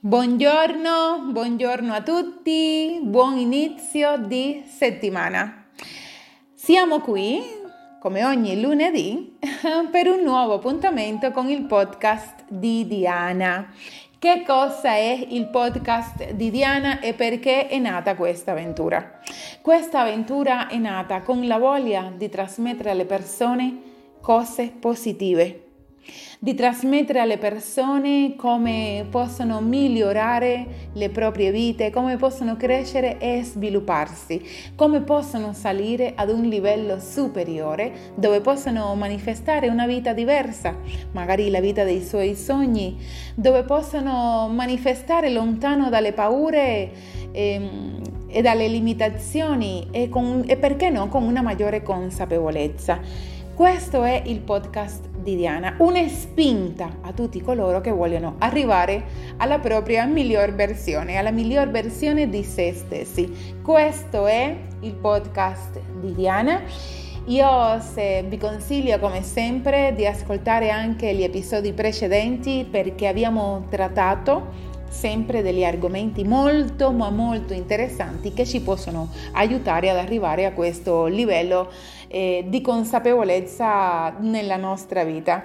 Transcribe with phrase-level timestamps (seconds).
[0.00, 5.64] Buongiorno, buongiorno a tutti, buon inizio di settimana.
[6.54, 7.42] Siamo qui,
[7.98, 9.36] come ogni lunedì,
[9.90, 13.74] per un nuovo appuntamento con il podcast di Diana.
[14.20, 19.18] Che cosa è il podcast di Diana e perché è nata questa avventura?
[19.60, 23.80] Questa avventura è nata con la voglia di trasmettere alle persone
[24.20, 25.67] cose positive
[26.38, 34.42] di trasmettere alle persone come possono migliorare le proprie vite, come possono crescere e svilupparsi,
[34.74, 40.76] come possono salire ad un livello superiore dove possono manifestare una vita diversa,
[41.12, 42.96] magari la vita dei suoi sogni,
[43.34, 47.16] dove possono manifestare lontano dalle paure.
[47.32, 53.00] Ehm, e dalle limitazioni e, con, e perché no con una maggiore consapevolezza.
[53.54, 59.04] Questo è il podcast di Diana, una spinta a tutti coloro che vogliono arrivare
[59.36, 63.58] alla propria miglior versione, alla miglior versione di se stessi.
[63.62, 66.62] Questo è il podcast di Diana.
[67.26, 67.46] Io
[68.26, 75.64] vi consiglio come sempre di ascoltare anche gli episodi precedenti perché abbiamo trattato sempre degli
[75.64, 81.70] argomenti molto ma molto interessanti che ci possono aiutare ad arrivare a questo livello
[82.08, 85.44] eh, di consapevolezza nella nostra vita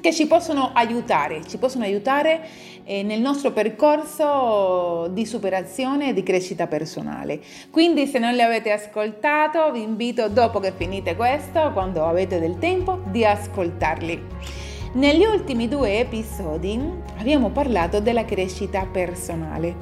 [0.00, 2.46] che ci possono aiutare, ci possono aiutare
[2.84, 7.40] eh, nel nostro percorso di superazione e di crescita personale.
[7.70, 12.58] Quindi se non li avete ascoltato, vi invito dopo che finite questo, quando avete del
[12.58, 14.63] tempo, di ascoltarli.
[14.94, 16.80] Negli ultimi due episodi
[17.18, 19.74] abbiamo parlato della crescita personale.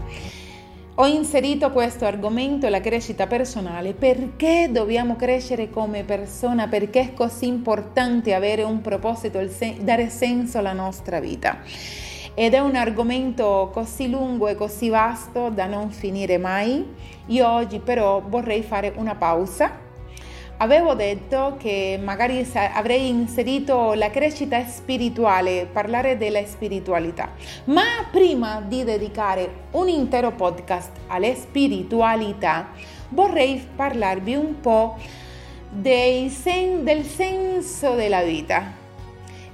[0.95, 7.47] Ho inserito questo argomento, la crescita personale, perché dobbiamo crescere come persona, perché è così
[7.47, 9.39] importante avere un proposito,
[9.81, 11.59] dare senso alla nostra vita.
[12.33, 16.87] Ed è un argomento così lungo e così vasto da non finire mai.
[17.27, 19.82] Io oggi però vorrei fare una pausa
[20.63, 27.33] Avevo detto che magari avrei inserito la crescita spirituale, parlare della spiritualità,
[27.65, 32.69] ma prima di dedicare un intero podcast alla spiritualità,
[33.09, 34.99] vorrei parlarvi un po'
[36.29, 38.73] sen- del senso della vita.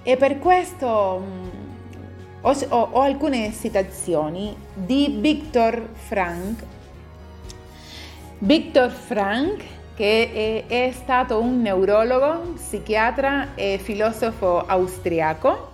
[0.02, 1.48] E per questo mm,
[2.42, 6.64] ho, ho, alcune citazioni di Viktor Frank.
[8.40, 15.72] Viktor Frank che è, è stato un neurologo, psichiatra e filosofo austriaco,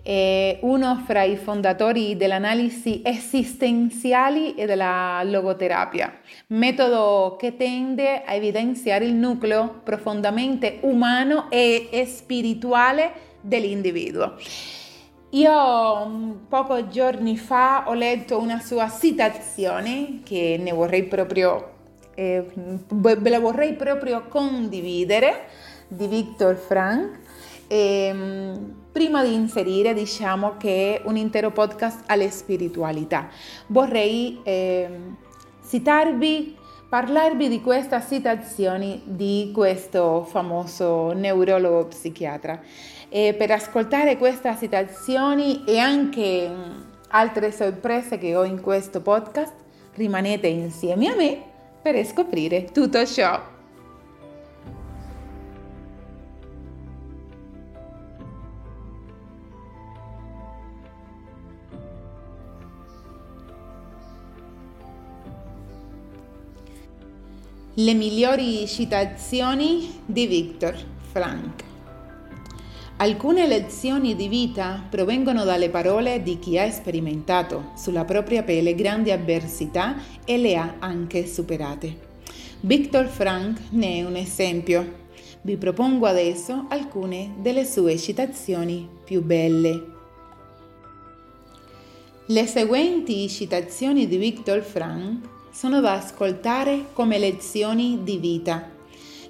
[0.00, 9.06] è uno fra i fondatori dell'analisi esistenziali e della logoterapia, metodo che tende a evidenziare
[9.06, 14.36] il nucleo profondamente umano e spirituale dell'individuo.
[15.30, 21.71] Io pochi giorni fa ho letto una sua citazione che ne vorrei proprio
[22.22, 22.46] eh,
[22.88, 25.46] ve la vorrei proprio condividere
[25.88, 27.18] di Viktor Frank.
[27.66, 33.28] E, ehm, prima di inserire, diciamo che un intero podcast alle spiritualità,
[33.68, 34.88] vorrei eh,
[35.66, 36.56] citarvi,
[36.88, 42.60] parlarvi di questa citazione di questo famoso neurologo psichiatra.
[43.08, 49.52] E per ascoltare queste citazioni e anche mm, altre sorprese che ho in questo podcast,
[49.94, 51.51] rimanete insieme a me
[51.82, 53.50] per scoprire tutto ciò.
[67.74, 70.76] Le migliori citazioni di Viktor
[71.10, 71.71] Frank.
[73.02, 79.10] Alcune lezioni di vita provengono dalle parole di chi ha sperimentato sulla propria pelle grandi
[79.10, 81.96] avversità e le ha anche superate.
[82.60, 85.00] Viktor Frank ne è un esempio.
[85.40, 89.84] Vi propongo adesso alcune delle sue citazioni più belle.
[92.26, 98.70] Le seguenti citazioni di Viktor Frank sono da ascoltare come lezioni di vita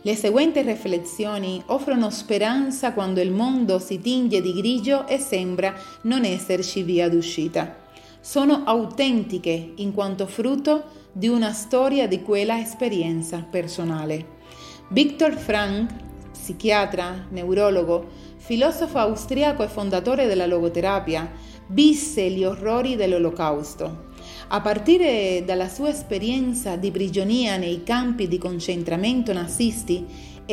[0.05, 5.73] le seguenti riflessioni offrono speranza quando il mondo si tinge di grigio e sembra
[6.03, 7.77] non esserci via d'uscita.
[8.21, 14.41] Sono autentiche in quanto frutto di una storia di quella esperienza personale.
[14.89, 15.93] Viktor Frank,
[16.33, 18.09] psichiatra, neurologo,
[18.39, 21.31] filosofo austriaco e fondatore della logoterapia,
[21.69, 24.11] visse gli orrori dell'olocausto.
[24.55, 30.05] A partire dalla sua esperienza di prigionia nei campi di concentramento nazisti,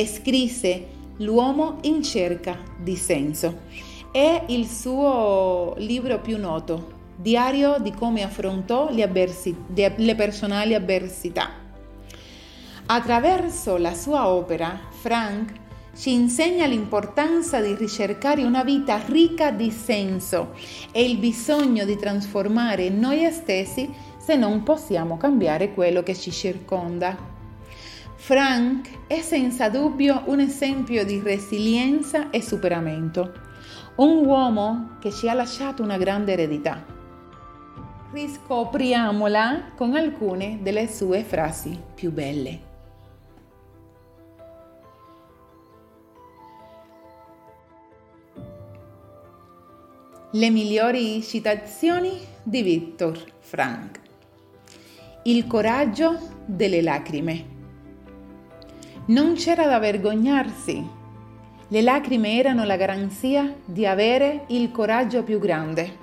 [0.06, 0.86] scrisse
[1.18, 3.64] L'uomo in cerca di senso.
[4.10, 11.50] È il suo libro più noto, diario di come affrontò le, avversi- le personali avversità.
[12.86, 15.59] Attraverso la sua opera, Frank
[16.00, 20.54] ci insegna l'importanza di ricercare una vita ricca di senso
[20.94, 27.18] e il bisogno di trasformare noi stessi se non possiamo cambiare quello che ci circonda.
[28.16, 33.34] Frank è senza dubbio un esempio di resilienza e superamento,
[33.96, 36.82] un uomo che ci ha lasciato una grande eredità.
[38.14, 42.69] Riscopriamola con alcune delle sue frasi più belle.
[50.32, 52.12] Le migliori citazioni
[52.44, 54.00] di Viktor Frank.
[55.24, 57.46] Il coraggio delle lacrime.
[59.08, 60.88] Non c'era da vergognarsi.
[61.68, 65.98] Le lacrime erano la garanzia di avere il coraggio più grande,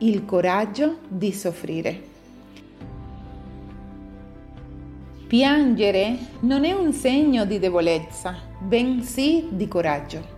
[0.00, 2.02] il coraggio di soffrire.
[5.26, 10.35] Piangere non è un segno di debolezza, bensì di coraggio.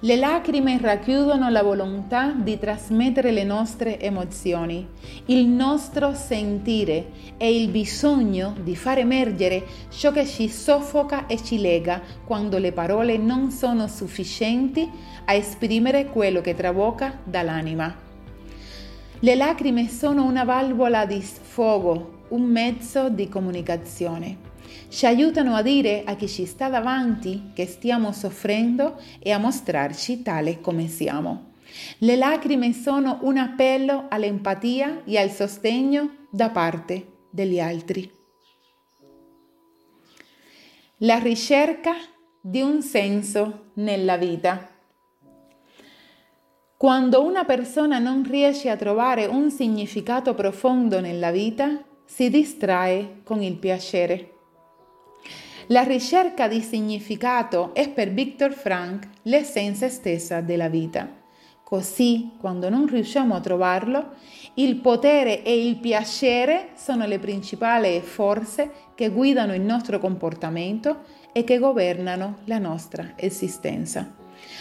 [0.00, 4.86] Le lacrime racchiudono la volontà di trasmettere le nostre emozioni,
[5.26, 11.58] il nostro sentire e il bisogno di far emergere ciò che ci soffoca e ci
[11.58, 14.86] lega quando le parole non sono sufficienti
[15.24, 17.94] a esprimere quello che traboca dall'anima.
[19.18, 24.54] Le lacrime sono una valvola di sfogo, un mezzo di comunicazione
[24.88, 30.22] ci aiutano a dire a chi ci sta davanti che stiamo soffrendo e a mostrarci
[30.22, 31.52] tale come siamo.
[31.98, 38.10] Le lacrime sono un appello all'empatia e al sostegno da parte degli altri.
[40.98, 41.94] La ricerca
[42.40, 44.70] di un senso nella vita.
[46.76, 53.42] Quando una persona non riesce a trovare un significato profondo nella vita, si distrae con
[53.42, 54.35] il piacere.
[55.70, 61.08] La ricerca di significato è per Viktor Frank l'essenza stessa della vita.
[61.64, 64.12] Così, quando non riusciamo a trovarlo,
[64.54, 71.02] il potere e il piacere sono le principali forze che guidano il nostro comportamento
[71.32, 74.14] e che governano la nostra esistenza.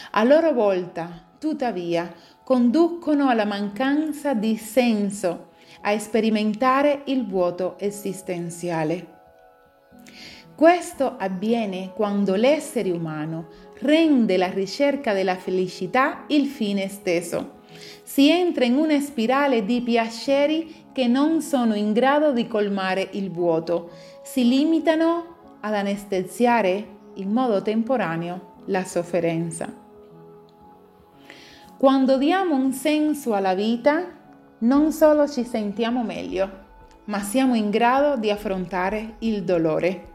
[0.09, 2.11] A loro volta, tuttavia,
[2.43, 5.49] conducono alla mancanza di senso,
[5.81, 9.14] a sperimentare il vuoto esistenziale.
[10.55, 13.47] Questo avviene quando l'essere umano
[13.79, 17.55] rende la ricerca della felicità il fine stesso.
[18.03, 23.31] Si entra in una spirale di piaceri che non sono in grado di colmare il
[23.31, 23.91] vuoto,
[24.23, 29.73] si limitano ad anestesiare in modo temporaneo la sofferenza.
[31.77, 34.07] Quando diamo un senso alla vita,
[34.59, 36.49] non solo ci sentiamo meglio,
[37.05, 40.13] ma siamo in grado di affrontare il dolore.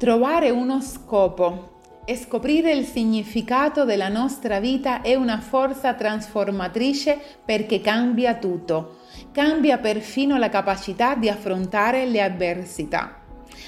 [0.00, 7.82] Trovare uno scopo e scoprire il significato della nostra vita è una forza trasformatrice perché
[7.82, 9.00] cambia tutto,
[9.30, 13.20] cambia perfino la capacità di affrontare le avversità.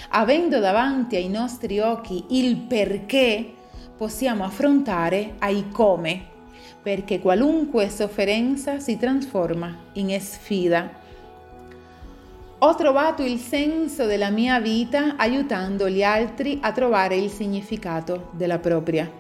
[0.09, 3.53] Avendo davanti ai nostri occhi il perché,
[3.95, 6.29] possiamo affrontare ai come,
[6.83, 11.02] perché qualunque sofferenza si trasforma in sfida
[12.65, 18.61] ho trovato il senso della mia vita aiutando gli altri a trovare il significato della
[18.61, 19.11] propria.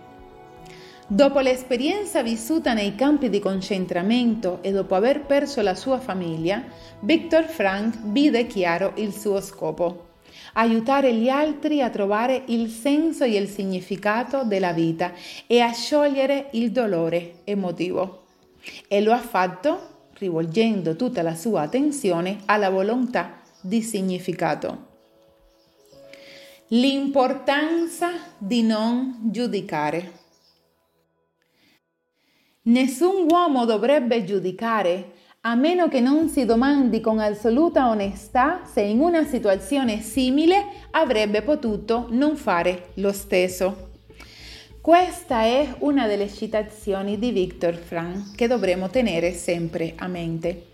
[1.08, 6.62] Dopo l'esperienza vissuta nei campi di concentramento e dopo aver perso la sua famiglia,
[7.00, 10.11] Viktor Frank vide chiaro il suo scopo,
[10.52, 15.11] aiutare gli altri a trovare il senso e il significato della vita
[15.49, 18.20] e a sciogliere il dolore emotivo.
[18.87, 19.90] E lo ha fatto
[20.23, 24.91] rivolgendo tutta la sua attenzione alla volontà di significato.
[26.69, 30.21] L'importanza di non giudicare.
[32.62, 39.00] Nessun uomo dovrebbe giudicare a meno che non si domandi con assoluta onestà se in
[39.00, 43.91] una situazione simile avrebbe potuto non fare lo stesso.
[44.82, 50.70] Questa è una delle citazioni di Viktor Frank che dovremo tenere sempre a mente.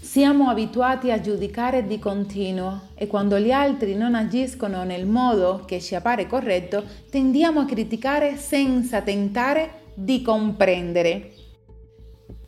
[0.00, 5.80] Siamo abituati a giudicare di continuo e quando gli altri non agiscono nel modo che
[5.80, 11.30] ci appare corretto, tendiamo a criticare senza tentare di comprendere.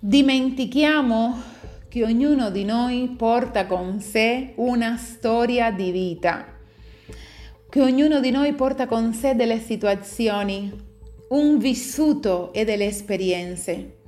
[0.00, 1.40] Dimentichiamo
[1.88, 6.44] che ognuno di noi porta con sé una storia di vita,
[7.70, 10.83] che ognuno di noi porta con sé delle situazioni,
[11.28, 13.98] un vissuto e delle esperienze.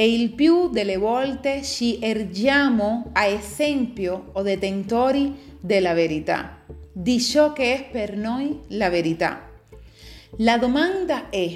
[0.00, 7.52] e il più delle volte ci ergiamo a esempio o detentori della verità, di ciò
[7.52, 9.46] che è per noi la verità.
[10.38, 11.50] La domanda è,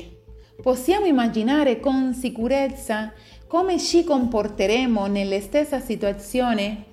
[0.60, 3.14] possiamo immaginare con sicurezza
[3.46, 6.84] come ci comporteremo nella stessa situazione?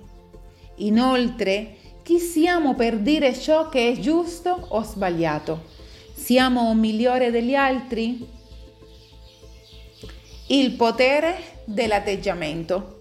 [0.76, 5.64] Inoltre, chi siamo per dire ciò che è giusto o sbagliato?
[6.32, 8.26] Siamo migliori degli altri?
[10.46, 11.34] Il potere
[11.66, 13.00] dell'atteggiamento.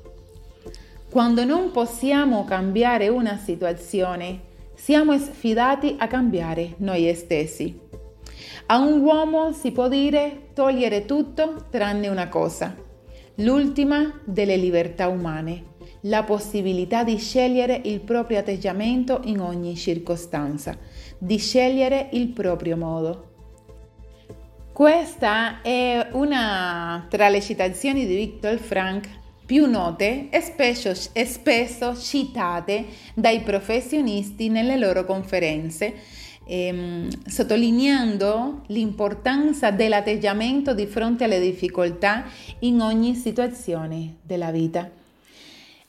[1.10, 4.42] Quando non possiamo cambiare una situazione,
[4.76, 7.80] siamo sfidati a cambiare noi stessi.
[8.66, 12.76] A un uomo si può dire togliere tutto tranne una cosa,
[13.36, 15.64] l'ultima delle libertà umane,
[16.02, 20.78] la possibilità di scegliere il proprio atteggiamento in ogni circostanza,
[21.18, 23.30] di scegliere il proprio modo.
[24.74, 29.10] Questa è una tra le citazioni di Viktor Frank
[29.46, 35.94] più note e spesso, e spesso citate dai professionisti nelle loro conferenze,
[36.48, 42.24] ehm, sottolineando l'importanza dell'atteggiamento di fronte alle difficoltà
[42.60, 45.01] in ogni situazione della vita.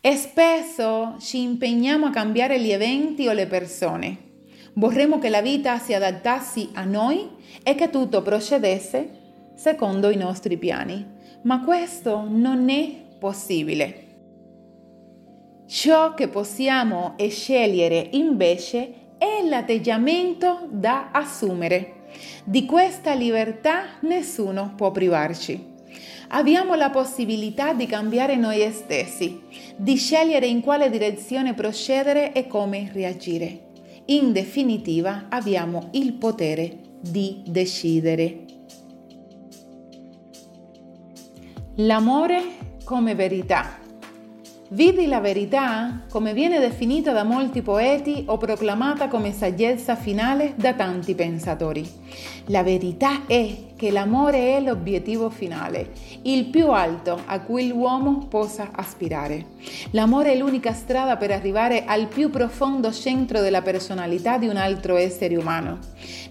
[0.04, 4.30] E spesso ci impegniamo a cambiare gli eventi o le persone.
[4.72, 7.30] Vorremmo che la vita si adattasse a noi
[7.62, 9.20] e che tutto procedesse
[9.54, 11.06] secondo i nostri piani,
[11.42, 14.06] ma questo non è possibile.
[15.68, 22.08] Ciò che possiamo scegliere invece è l'atteggiamento da assumere.
[22.42, 25.71] Di questa libertà nessuno può privarci.
[26.34, 29.42] Abbiamo la possibilità di cambiare noi stessi,
[29.76, 33.70] di scegliere in quale direzione procedere e come reagire.
[34.06, 38.44] In definitiva, abbiamo il potere di decidere.
[41.76, 42.42] L'amore
[42.82, 43.78] come verità.
[44.70, 50.72] Vidi la verità come viene definita da molti poeti o proclamata come saggezza finale da
[50.72, 52.01] tanti pensatori.
[52.46, 55.90] La verità è che l'amore è l'obiettivo finale,
[56.22, 59.46] il più alto a cui l'uomo possa aspirare.
[59.90, 64.96] L'amore è l'unica strada per arrivare al più profondo centro della personalità di un altro
[64.96, 65.78] essere umano.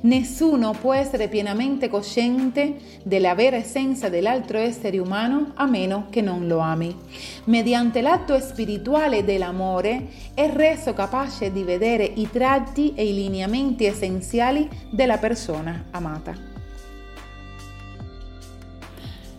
[0.02, 6.48] Nessuno può essere pienamente cosciente della vera essenza dell'altro essere umano a meno che non
[6.48, 6.96] lo ami.
[7.46, 14.68] Mediante l'atto spirituale dell'amore è reso capace di vedere i tratti e i lineamenti essenziali
[14.90, 16.34] della persona amata.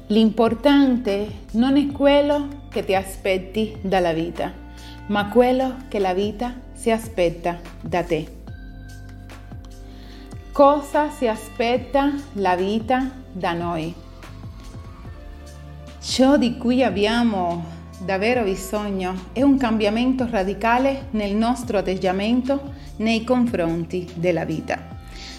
[0.08, 4.52] L'importante non è quello che ti aspetti dalla vita,
[5.06, 8.40] ma quello che la vita si aspetta da te.
[10.52, 13.94] Cosa si aspetta la vita da noi?
[15.98, 17.64] Ciò di cui abbiamo
[18.04, 24.91] davvero bisogno è un cambiamento radicale nel nostro atteggiamento nei confronti della vita.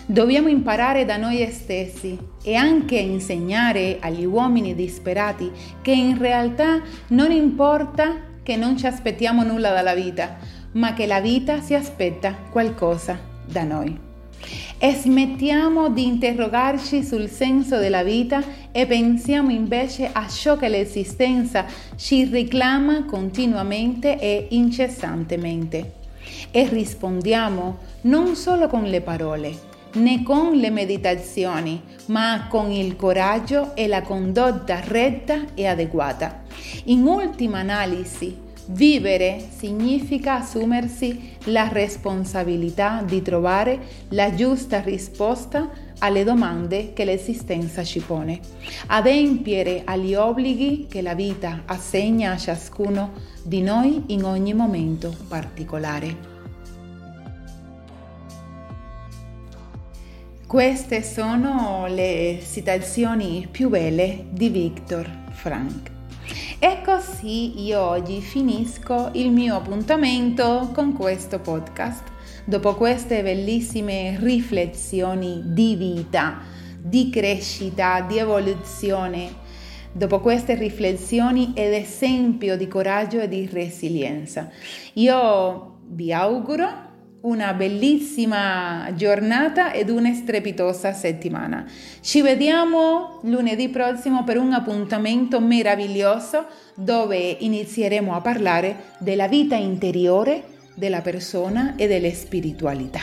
[0.05, 5.49] Dobbiamo imparare da noi stessi e anche insegnare agli uomini disperati
[5.81, 10.35] che in realtà non importa che non ci aspettiamo nulla dalla vita,
[10.73, 13.97] ma che la vita si aspetta qualcosa da noi.
[14.77, 18.43] E smettiamo di interrogarci sul senso della vita
[18.73, 25.93] e pensiamo invece a ciò che l'esistenza ci reclama continuamente e incessantemente.
[26.51, 33.75] E rispondiamo non solo con le parole, né con le meditazioni, ma con il coraggio
[33.75, 36.43] e la condotta retta e adeguata.
[36.85, 45.69] In ultima analisi, vivere significa assumersi la responsabilità di trovare la giusta risposta
[45.99, 48.39] alle domande che l'esistenza ci pone,
[48.87, 53.11] adempiere agli obblighi che la vita assegna a ciascuno
[53.43, 56.32] di noi in ogni momento particolare.
[60.53, 65.89] Queste sono le citazioni più belle di Viktor Frank.
[66.59, 72.03] E così io oggi finisco il mio appuntamento con questo podcast.
[72.45, 76.41] Dopo queste bellissime riflessioni di vita,
[76.79, 79.33] di crescita, di evoluzione,
[79.91, 84.51] dopo queste riflessioni ed esempio di coraggio e di resilienza,
[84.93, 86.91] io vi auguro
[87.23, 91.65] una bellissima giornata ed una strepitosa settimana.
[92.01, 100.43] Ci vediamo lunedì prossimo per un appuntamento meraviglioso dove inizieremo a parlare della vita interiore
[100.75, 103.01] della persona e della spiritualità.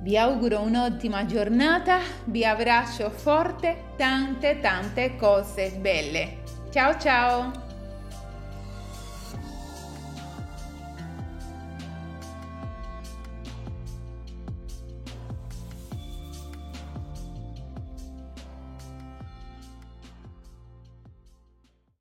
[0.00, 6.38] Vi auguro un'ottima giornata, vi abbraccio forte, tante tante cose belle.
[6.70, 7.67] Ciao ciao!